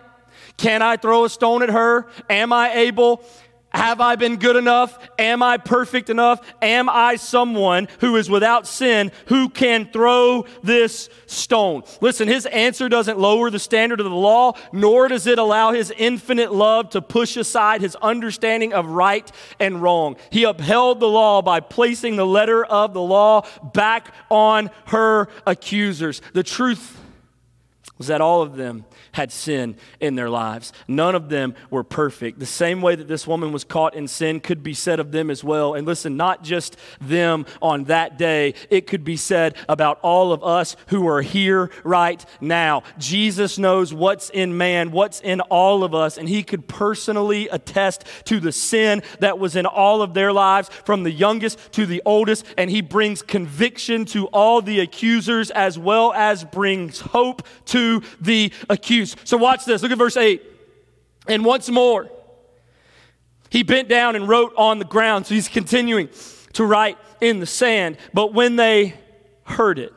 [0.56, 2.08] Can I throw a stone at her?
[2.30, 3.24] Am I able?
[3.72, 4.98] Have I been good enough?
[5.20, 6.42] Am I perfect enough?
[6.62, 11.84] Am I someone who is without sin who can throw this stone?
[12.02, 15.94] Listen, his answer doesn't lower the standard of the law, nor does it allow his
[15.98, 20.16] infinite love to push aside his understanding of right and wrong.
[20.32, 26.22] He upheld the law by placing the letter of the law back on her accusers.
[26.34, 27.00] The truth
[28.00, 30.72] was that all of them had sin in their lives.
[30.88, 32.40] None of them were perfect.
[32.40, 35.30] The same way that this woman was caught in sin could be said of them
[35.30, 35.74] as well.
[35.74, 40.44] And listen, not just them on that day, it could be said about all of
[40.44, 42.84] us who are here right now.
[42.98, 48.04] Jesus knows what's in man, what's in all of us, and he could personally attest
[48.26, 52.02] to the sin that was in all of their lives, from the youngest to the
[52.06, 58.02] oldest, and he brings conviction to all the accusers as well as brings hope to
[58.22, 58.99] the accused.
[59.06, 59.82] So watch this.
[59.82, 60.42] Look at verse 8.
[61.28, 62.10] And once more,
[63.50, 65.28] he bent down and wrote on the ground.
[65.28, 66.10] So he's continuing
[66.54, 67.98] to write in the sand.
[68.14, 68.96] But when they
[69.44, 69.94] heard it,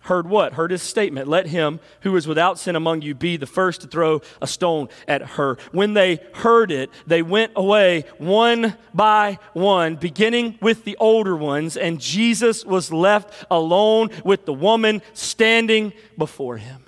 [0.00, 0.54] heard what?
[0.54, 1.28] Heard his statement.
[1.28, 4.88] Let him who is without sin among you be the first to throw a stone
[5.06, 5.56] at her.
[5.72, 11.76] When they heard it, they went away one by one, beginning with the older ones,
[11.76, 16.84] and Jesus was left alone with the woman standing before him.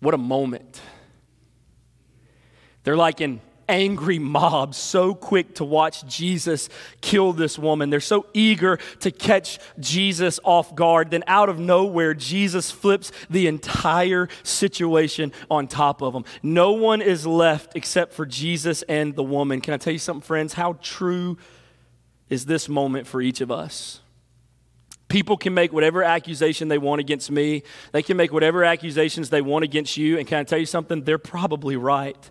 [0.00, 0.80] What a moment.
[2.84, 6.68] They're like an angry mob, so quick to watch Jesus
[7.00, 7.90] kill this woman.
[7.90, 11.10] They're so eager to catch Jesus off guard.
[11.10, 16.24] Then, out of nowhere, Jesus flips the entire situation on top of them.
[16.42, 19.60] No one is left except for Jesus and the woman.
[19.60, 20.54] Can I tell you something, friends?
[20.54, 21.36] How true
[22.30, 24.00] is this moment for each of us?
[25.08, 27.62] People can make whatever accusation they want against me.
[27.92, 30.18] They can make whatever accusations they want against you.
[30.18, 31.04] And can I tell you something?
[31.04, 32.30] They're probably right.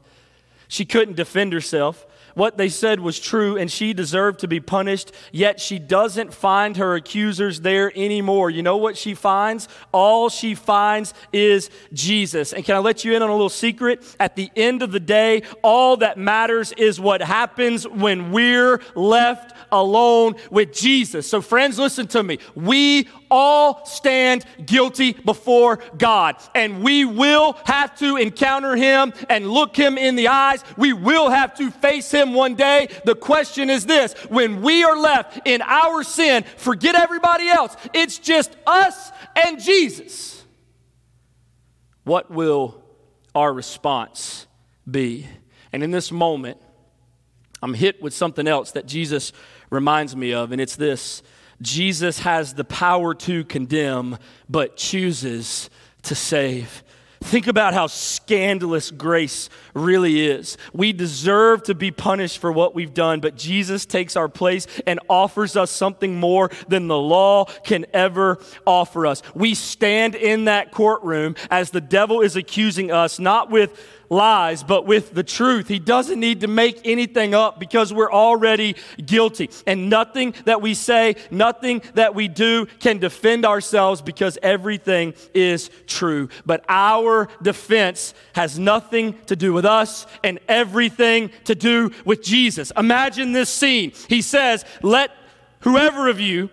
[0.68, 2.06] She couldn't defend herself.
[2.38, 6.78] What they said was true, and she deserved to be punished, yet she doesn't find
[6.78, 8.52] her accusers there anymore.
[8.52, 9.68] You know what she finds?
[9.92, 12.54] All she finds is Jesus.
[12.54, 14.06] And can I let you in on a little secret?
[14.20, 19.56] At the end of the day, all that matters is what happens when we're left
[19.72, 21.28] alone with Jesus.
[21.28, 22.38] So, friends, listen to me.
[22.54, 29.76] We all stand guilty before God, and we will have to encounter Him and look
[29.76, 30.64] Him in the eyes.
[30.78, 32.90] We will have to face Him one day.
[33.06, 38.18] The question is this when we are left in our sin, forget everybody else, it's
[38.20, 40.44] just us and Jesus.
[42.04, 42.82] What will
[43.36, 44.48] our response
[44.90, 45.28] be?
[45.74, 46.58] And in this moment,
[47.62, 49.34] I'm hit with something else that Jesus
[49.70, 51.22] reminds me of, and it's this
[51.62, 54.18] Jesus has the power to condemn,
[54.50, 55.70] but chooses
[56.04, 56.84] to save.
[57.22, 60.56] Think about how scandalous grace really is.
[60.72, 65.00] We deserve to be punished for what we've done, but Jesus takes our place and
[65.10, 69.24] offers us something more than the law can ever offer us.
[69.34, 74.86] We stand in that courtroom as the devil is accusing us, not with lies, but
[74.86, 75.68] with the truth.
[75.68, 79.50] He doesn't need to make anything up because we're already guilty.
[79.66, 85.70] And nothing that we say, nothing that we do can defend ourselves because everything is
[85.86, 86.30] true.
[86.46, 92.72] But our defense has nothing to do with us and everything to do with Jesus.
[92.78, 93.92] Imagine this scene.
[94.08, 95.12] He says, Let
[95.62, 96.50] whoever of you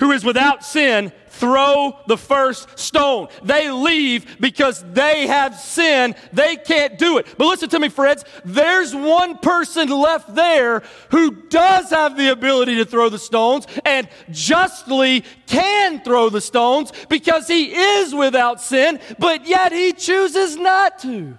[0.00, 3.28] who is without sin throw the first stone.
[3.42, 6.14] They leave because they have sin.
[6.32, 7.26] They can't do it.
[7.38, 8.24] But listen to me, friends.
[8.44, 14.08] There's one person left there who does have the ability to throw the stones and
[14.30, 20.98] justly can throw the stones because he is without sin, but yet he chooses not
[21.00, 21.38] to.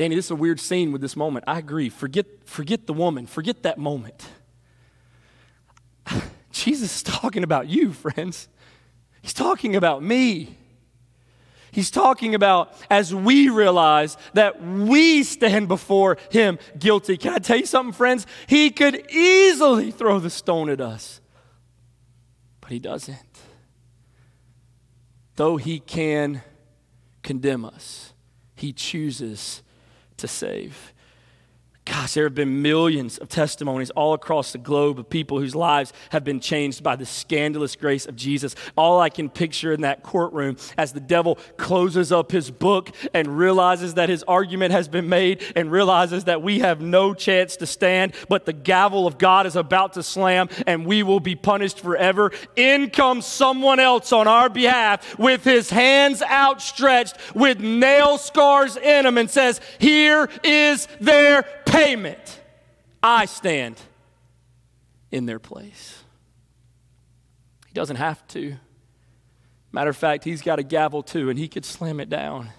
[0.00, 1.44] Danny, this is a weird scene with this moment.
[1.46, 1.90] I agree.
[1.90, 4.30] Forget, forget the woman, forget that moment.
[6.50, 8.48] Jesus is talking about you, friends.
[9.20, 10.56] He's talking about me.
[11.70, 17.18] He's talking about as we realize that we stand before him guilty.
[17.18, 18.26] Can I tell you something, friends?
[18.46, 21.20] He could easily throw the stone at us,
[22.62, 23.18] but he doesn't.
[25.36, 26.40] Though he can
[27.22, 28.14] condemn us,
[28.56, 29.62] he chooses
[30.20, 30.92] to save.
[31.90, 35.92] Gosh, there have been millions of testimonies all across the globe of people whose lives
[36.10, 38.54] have been changed by the scandalous grace of Jesus.
[38.76, 43.36] All I can picture in that courtroom as the devil closes up his book and
[43.36, 47.66] realizes that his argument has been made and realizes that we have no chance to
[47.66, 51.80] stand, but the gavel of God is about to slam and we will be punished
[51.80, 52.30] forever.
[52.54, 59.06] In comes someone else on our behalf with his hands outstretched with nail scars in
[59.06, 61.42] them and says, Here is their
[61.84, 62.40] payment,
[63.02, 63.76] I stand
[65.10, 66.02] in their place.
[67.66, 68.56] He doesn't have to.
[69.72, 72.50] Matter of fact, he's got a gavel too, and he could slam it down,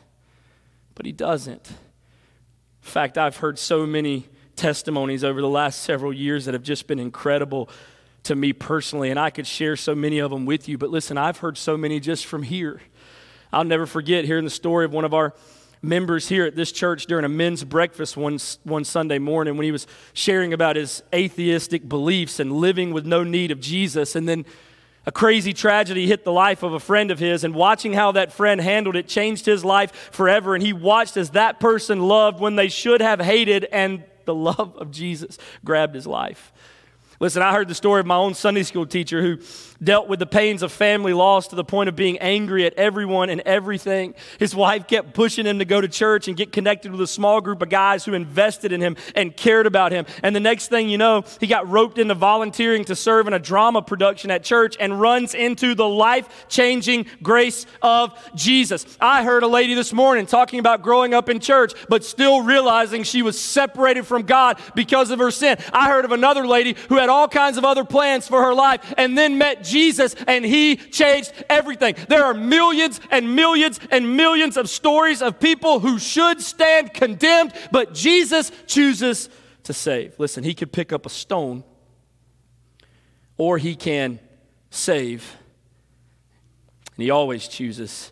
[0.96, 1.70] but he doesn't.
[1.70, 6.88] In fact, I've heard so many testimonies over the last several years that have just
[6.88, 7.70] been incredible
[8.24, 10.78] to me personally, and I could share so many of them with you.
[10.78, 12.82] But listen, I've heard so many just from here.
[13.54, 15.34] I'll never forget hearing the story of one of our
[15.82, 19.72] members here at this church during a men's breakfast one, one Sunday morning when he
[19.72, 24.16] was sharing about his atheistic beliefs and living with no need of Jesus.
[24.16, 24.46] And then
[25.06, 28.32] a crazy tragedy hit the life of a friend of his, and watching how that
[28.32, 30.54] friend handled it changed his life forever.
[30.54, 34.76] And he watched as that person loved when they should have hated, and the love
[34.78, 36.54] of Jesus grabbed his life.
[37.22, 39.38] Listen, I heard the story of my own Sunday school teacher who
[39.84, 43.30] dealt with the pains of family loss to the point of being angry at everyone
[43.30, 44.16] and everything.
[44.40, 47.40] His wife kept pushing him to go to church and get connected with a small
[47.40, 50.08] group of guys who invested in him and cared about him.
[50.24, 53.40] And the next thing you know, he got roped into volunteering to serve in a
[53.40, 58.98] drama production at church and runs into the life changing grace of Jesus.
[59.00, 63.04] I heard a lady this morning talking about growing up in church, but still realizing
[63.04, 65.60] she was separated from God because of her sin.
[65.72, 68.94] I heard of another lady who had all kinds of other plans for her life
[68.98, 71.96] and then met Jesus and he changed everything.
[72.08, 77.54] There are millions and millions and millions of stories of people who should stand condemned,
[77.72, 79.30] but Jesus chooses
[79.64, 80.20] to save.
[80.20, 81.64] Listen, he could pick up a stone
[83.38, 84.20] or he can
[84.70, 85.38] save.
[86.96, 88.12] And he always chooses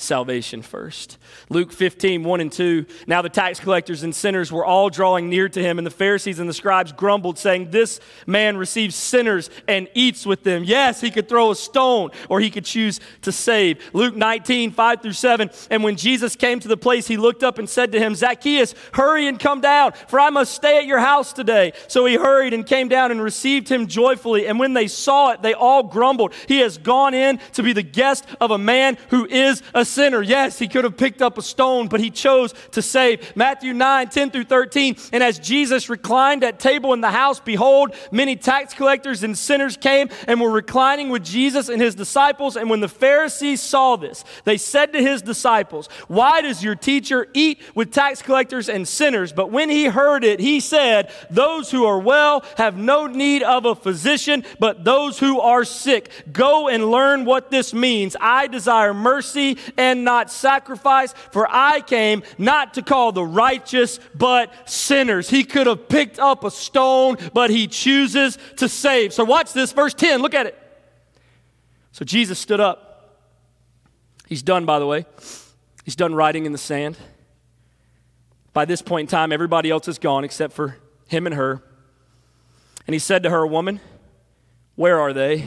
[0.00, 1.18] salvation first.
[1.48, 2.86] Luke 15, 1 and 2.
[3.06, 6.38] Now the tax collectors and sinners were all drawing near to him, and the Pharisees
[6.38, 10.64] and the scribes grumbled, saying, This man receives sinners and eats with them.
[10.64, 13.82] Yes, he could throw a stone, or he could choose to save.
[13.92, 15.50] Luke 19, 5 through 7.
[15.70, 18.74] And when Jesus came to the place, he looked up and said to him, Zacchaeus,
[18.92, 21.72] hurry and come down, for I must stay at your house today.
[21.88, 24.46] So he hurried and came down and received him joyfully.
[24.46, 27.82] And when they saw it, they all grumbled, He has gone in to be the
[27.82, 30.22] guest of a man who is a sinner.
[30.22, 33.34] Yes, he could have picked up a stone, but he chose to save.
[33.36, 34.96] Matthew 9, 10 through 13.
[35.12, 39.76] And as Jesus reclined at table in the house, behold, many tax collectors and sinners
[39.76, 42.56] came and were reclining with Jesus and his disciples.
[42.56, 47.28] And when the Pharisees saw this, they said to his disciples, Why does your teacher
[47.34, 49.32] eat with tax collectors and sinners?
[49.32, 53.64] But when he heard it, he said, Those who are well have no need of
[53.64, 56.10] a physician, but those who are sick.
[56.32, 58.16] Go and learn what this means.
[58.20, 64.52] I desire mercy and not sacrifice, for I came not to call the righteous, but
[64.68, 65.30] sinners.
[65.30, 69.14] He could have picked up a stone, but he chooses to save.
[69.14, 70.58] So watch this, verse 10, look at it.
[71.92, 73.16] So Jesus stood up.
[74.28, 75.06] He's done, by the way.
[75.84, 76.98] He's done writing in the sand.
[78.52, 80.76] By this point in time, everybody else is gone except for
[81.08, 81.62] him and her.
[82.86, 83.80] And he said to her, Woman,
[84.76, 85.46] where are they?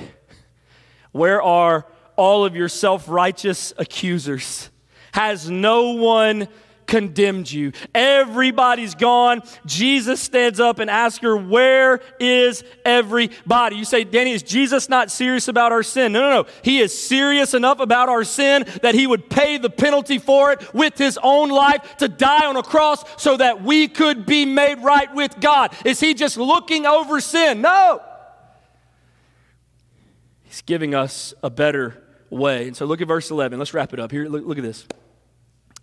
[1.11, 4.69] Where are all of your self righteous accusers?
[5.13, 6.47] Has no one
[6.85, 7.71] condemned you.
[7.95, 9.41] Everybody's gone.
[9.65, 13.77] Jesus stands up and asks her, Where is everybody?
[13.77, 16.11] You say, Danny, is Jesus not serious about our sin?
[16.11, 16.49] No, no, no.
[16.61, 20.73] He is serious enough about our sin that he would pay the penalty for it
[20.73, 24.83] with his own life to die on a cross so that we could be made
[24.83, 25.75] right with God.
[25.85, 27.61] Is he just looking over sin?
[27.61, 28.01] No.
[30.43, 32.02] He's giving us a better
[32.33, 32.67] way.
[32.67, 33.59] And so look at verse 11.
[33.59, 34.11] Let's wrap it up.
[34.11, 34.85] Here, look, look at this.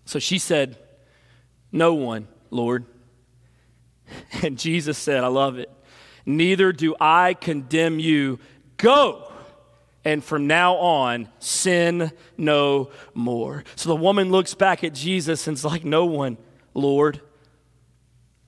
[0.05, 0.76] So she said,
[1.72, 2.86] no one, Lord.
[4.42, 5.70] And Jesus said, I love it.
[6.26, 8.40] Neither do I condemn you.
[8.76, 9.30] Go.
[10.05, 13.62] And from now on, sin no more.
[13.76, 16.38] So the woman looks back at Jesus and is like, No one,
[16.74, 17.20] Lord.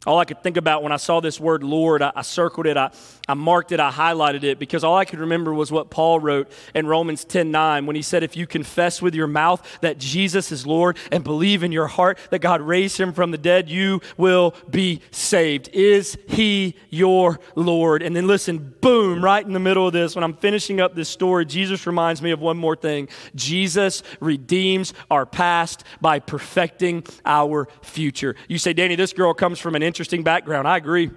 [0.04, 2.76] All I could think about when I saw this word Lord, I, I, circled it,
[2.76, 2.90] I,
[3.28, 6.50] I marked it, I highlighted it, because all I could remember was what Paul wrote
[6.74, 10.50] in Romans 10 9 when he said, If you confess with your mouth that Jesus
[10.50, 14.00] is Lord and believe in your heart that God raised him from the dead, you
[14.16, 15.68] will be saved.
[15.72, 18.02] Is he your Lord?
[18.02, 21.08] And then listen, boom, right in the middle of this, when I'm finishing up this
[21.08, 23.08] story, Jesus reminds me of one more thing.
[23.36, 28.34] Jesus redeems our past by perfecting our future.
[28.48, 30.66] You say, Danny, this girl comes from an interesting background.
[30.66, 31.10] I agree.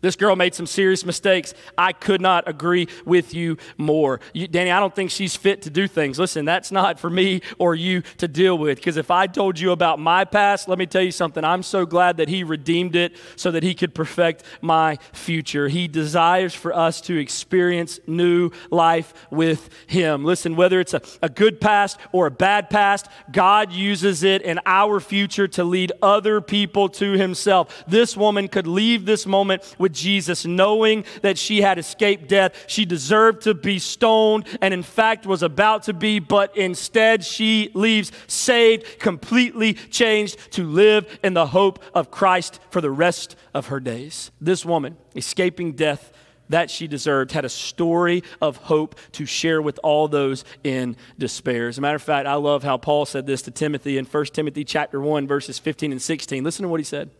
[0.00, 1.54] This girl made some serious mistakes.
[1.76, 4.20] I could not agree with you more.
[4.32, 6.18] You, Danny, I don't think she's fit to do things.
[6.18, 8.78] Listen, that's not for me or you to deal with.
[8.78, 11.44] Because if I told you about my past, let me tell you something.
[11.44, 15.68] I'm so glad that He redeemed it so that He could perfect my future.
[15.68, 20.24] He desires for us to experience new life with Him.
[20.24, 24.60] Listen, whether it's a, a good past or a bad past, God uses it in
[24.66, 27.84] our future to lead other people to Himself.
[27.86, 32.64] This woman could leave this moment with Jesus, knowing that she had escaped death.
[32.66, 37.70] She deserved to be stoned and, in fact, was about to be, but instead she
[37.74, 43.66] leaves saved, completely changed to live in the hope of Christ for the rest of
[43.66, 44.30] her days.
[44.40, 46.12] This woman, escaping death,
[46.50, 51.68] that she deserved, had a story of hope to share with all those in despair.
[51.68, 54.24] As a matter of fact, I love how Paul said this to Timothy in 1
[54.26, 56.44] Timothy chapter 1 verses 15 and 16.
[56.44, 57.10] Listen to what he said.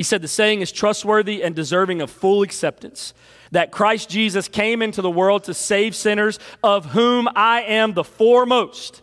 [0.00, 3.12] He said the saying is trustworthy and deserving of full acceptance
[3.50, 8.02] that Christ Jesus came into the world to save sinners, of whom I am the
[8.02, 9.02] foremost.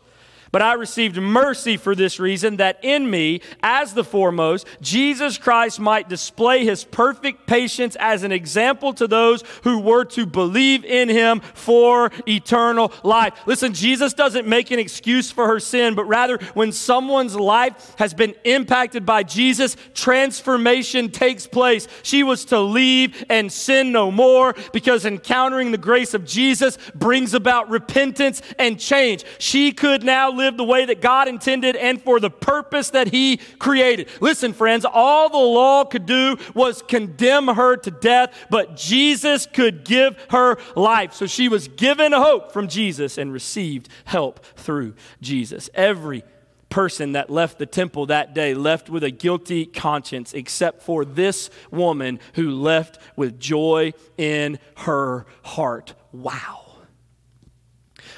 [0.51, 5.79] But I received mercy for this reason that in me, as the foremost, Jesus Christ
[5.79, 11.09] might display his perfect patience as an example to those who were to believe in
[11.09, 13.33] him for eternal life.
[13.45, 18.13] Listen, Jesus doesn't make an excuse for her sin, but rather, when someone's life has
[18.13, 21.87] been impacted by Jesus, transformation takes place.
[22.03, 27.33] She was to leave and sin no more because encountering the grace of Jesus brings
[27.33, 29.25] about repentance and change.
[29.39, 33.37] She could now live the way that God intended and for the purpose that He
[33.59, 34.09] created.
[34.21, 39.83] Listen, friends, all the law could do was condemn her to death, but Jesus could
[39.83, 41.13] give her life.
[41.13, 45.69] So she was given hope from Jesus and received help through Jesus.
[45.73, 46.23] Every
[46.69, 51.49] person that left the temple that day left with a guilty conscience, except for this
[51.71, 55.93] woman who left with joy in her heart.
[56.11, 56.65] Wow.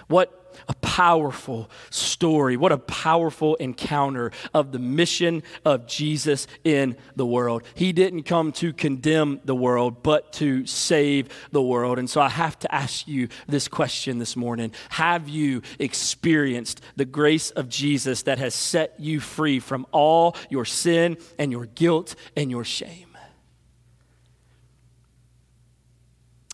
[0.07, 2.57] What a powerful story.
[2.57, 7.63] What a powerful encounter of the mission of Jesus in the world.
[7.73, 11.99] He didn't come to condemn the world, but to save the world.
[11.99, 17.05] And so I have to ask you this question this morning Have you experienced the
[17.05, 22.15] grace of Jesus that has set you free from all your sin and your guilt
[22.35, 23.05] and your shame?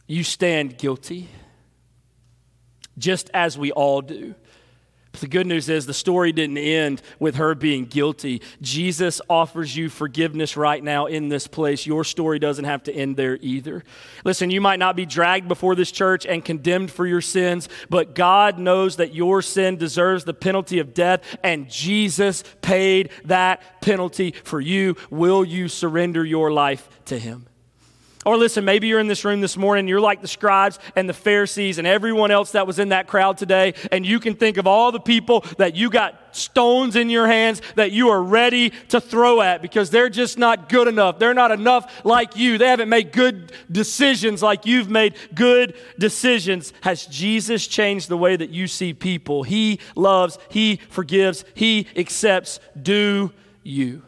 [0.07, 1.29] You stand guilty
[2.97, 4.35] just as we all do.
[5.15, 8.41] But the good news is the story didn't end with her being guilty.
[8.61, 11.85] Jesus offers you forgiveness right now in this place.
[11.85, 13.85] Your story doesn't have to end there either.
[14.25, 18.13] Listen, you might not be dragged before this church and condemned for your sins, but
[18.13, 24.31] God knows that your sin deserves the penalty of death, and Jesus paid that penalty
[24.43, 24.97] for you.
[25.09, 27.47] Will you surrender your life to Him?
[28.25, 31.13] Or listen, maybe you're in this room this morning, you're like the scribes and the
[31.13, 34.65] Pharisees and everyone else that was in that crowd today, and you can think of
[34.65, 38.99] all the people that you got stones in your hands that you are ready to
[38.99, 41.19] throw at because they're just not good enough.
[41.19, 42.57] They're not enough like you.
[42.57, 46.73] They haven't made good decisions like you've made good decisions.
[46.81, 49.43] Has Jesus changed the way that you see people?
[49.43, 52.59] He loves, He forgives, He accepts.
[52.81, 54.01] Do you?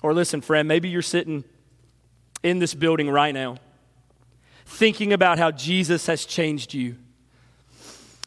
[0.00, 1.44] Or listen, friend, maybe you're sitting
[2.44, 3.56] in this building right now,
[4.66, 6.96] thinking about how Jesus has changed you.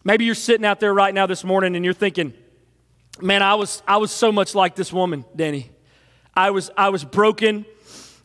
[0.04, 2.34] Maybe you're sitting out there right now this morning and you're thinking,
[3.22, 5.70] man, I was, I was so much like this woman, Danny.
[6.36, 7.66] I was, I was broken.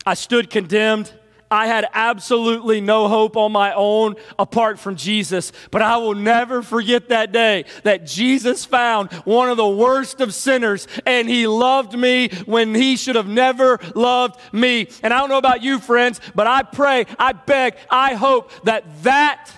[0.05, 1.13] I stood condemned.
[1.53, 5.51] I had absolutely no hope on my own apart from Jesus.
[5.69, 10.33] But I will never forget that day that Jesus found one of the worst of
[10.33, 14.87] sinners and he loved me when he should have never loved me.
[15.03, 19.03] And I don't know about you, friends, but I pray, I beg, I hope that
[19.03, 19.51] that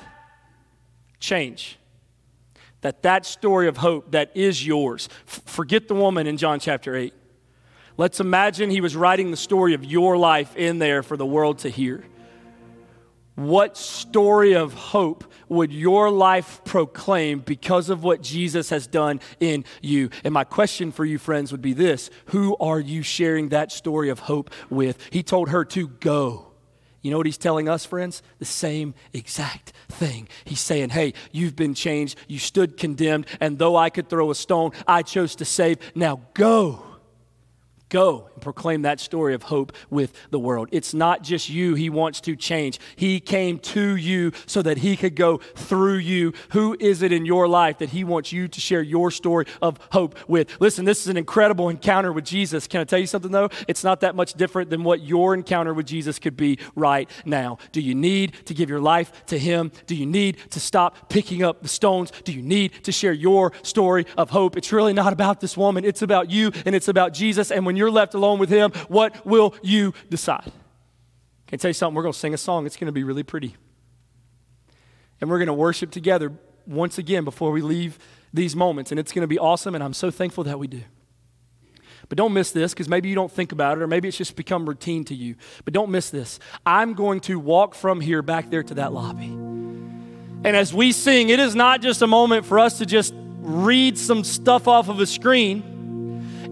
[1.21, 1.79] change
[2.81, 7.11] that that story of hope that is yours forget the woman in john chapter 8
[7.97, 11.59] Let's imagine he was writing the story of your life in there for the world
[11.59, 12.03] to hear.
[13.35, 19.65] What story of hope would your life proclaim because of what Jesus has done in
[19.81, 20.09] you?
[20.23, 24.09] And my question for you, friends, would be this Who are you sharing that story
[24.09, 24.97] of hope with?
[25.09, 26.47] He told her to go.
[27.01, 28.23] You know what he's telling us, friends?
[28.39, 30.27] The same exact thing.
[30.43, 32.17] He's saying, Hey, you've been changed.
[32.27, 33.27] You stood condemned.
[33.39, 35.77] And though I could throw a stone, I chose to save.
[35.93, 36.94] Now go.
[37.89, 40.69] Go and proclaim that story of hope with the world.
[40.71, 42.79] It's not just you he wants to change.
[42.95, 46.33] He came to you so that he could go through you.
[46.49, 49.77] Who is it in your life that he wants you to share your story of
[49.91, 50.59] hope with?
[50.59, 52.65] Listen, this is an incredible encounter with Jesus.
[52.65, 53.49] Can I tell you something though?
[53.67, 57.59] It's not that much different than what your encounter with Jesus could be right now.
[57.71, 59.71] Do you need to give your life to him?
[59.85, 62.11] Do you need to stop picking up the stones?
[62.23, 64.57] Do you need to share your story of hope?
[64.57, 67.51] It's really not about this woman, it's about you and it's about Jesus.
[67.51, 70.45] And when when you're left alone with Him, what will you decide?
[71.47, 71.93] Can I tell you something?
[71.93, 72.65] We're going to sing a song.
[72.65, 73.53] It's going to be really pretty.
[75.19, 76.31] And we're going to worship together
[76.65, 77.99] once again before we leave
[78.33, 78.91] these moments.
[78.91, 79.75] And it's going to be awesome.
[79.75, 80.83] And I'm so thankful that we do.
[82.07, 84.37] But don't miss this because maybe you don't think about it or maybe it's just
[84.37, 85.35] become routine to you.
[85.65, 86.39] But don't miss this.
[86.65, 89.27] I'm going to walk from here back there to that lobby.
[89.27, 93.97] And as we sing, it is not just a moment for us to just read
[93.97, 95.74] some stuff off of a screen.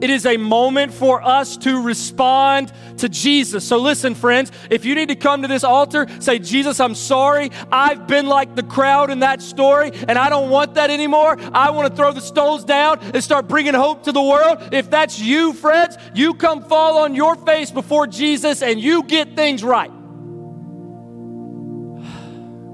[0.04, 3.66] It is a moment for us to respond to Jesus.
[3.66, 7.52] So, listen, friends, if you need to come to this altar, say, Jesus, I'm sorry.
[7.72, 11.38] I've been like the crowd in that story, and I don't want that anymore.
[11.54, 14.74] I want to throw the stones down and start bringing hope to the world.
[14.74, 19.38] If that's you, friends, you come fall on your face before Jesus and you get
[19.38, 19.92] things right.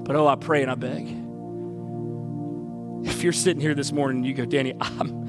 [0.02, 1.06] But oh, I pray and I beg.
[3.08, 5.19] If you're sitting here this morning and you go, Danny, I'm,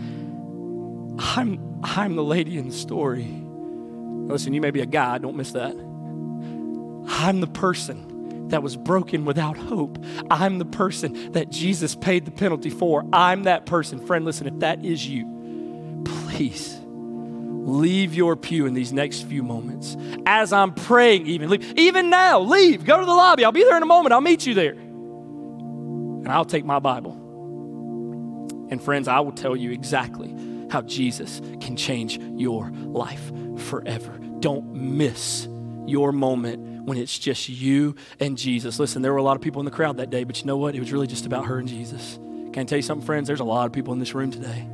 [1.19, 3.43] I'm, I'm the lady in the story.
[4.27, 5.75] Listen, you may be a guy, don't miss that.
[7.07, 10.03] I'm the person that was broken without hope.
[10.29, 13.05] I'm the person that Jesus paid the penalty for.
[13.11, 14.05] I'm that person.
[14.05, 19.95] Friend, listen, if that is you, please leave your pew in these next few moments.
[20.25, 21.77] As I'm praying, even leave.
[21.77, 22.85] Even now, leave.
[22.85, 23.45] Go to the lobby.
[23.45, 24.13] I'll be there in a moment.
[24.13, 24.73] I'll meet you there.
[24.73, 27.13] And I'll take my Bible.
[28.69, 30.33] And friends, I will tell you exactly
[30.71, 34.17] how Jesus can change your life forever.
[34.39, 35.47] Don't miss
[35.85, 38.79] your moment when it's just you and Jesus.
[38.79, 40.57] Listen, there were a lot of people in the crowd that day, but you know
[40.57, 40.73] what?
[40.73, 42.15] It was really just about her and Jesus.
[42.53, 43.27] Can I tell you something, friends?
[43.27, 44.67] There's a lot of people in this room today.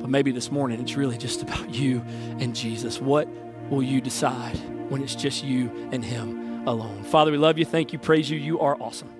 [0.00, 2.02] But maybe this morning it's really just about you
[2.38, 3.00] and Jesus.
[3.00, 3.28] What
[3.68, 4.56] will you decide
[4.90, 7.04] when it's just you and Him alone?
[7.04, 7.64] Father, we love you.
[7.64, 7.98] Thank you.
[7.98, 8.38] Praise you.
[8.38, 9.19] You are awesome.